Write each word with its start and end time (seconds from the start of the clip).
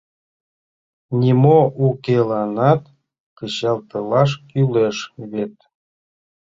Нимо 1.19 1.57
укеланат 1.85 2.81
кычалтылаш 3.37 4.31
кӱлеш 4.49 4.97
вет. 5.31 5.55